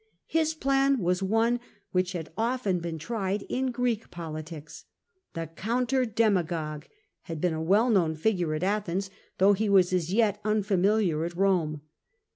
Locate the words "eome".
11.35-11.81